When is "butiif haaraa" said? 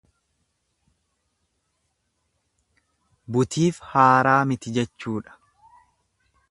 3.35-4.41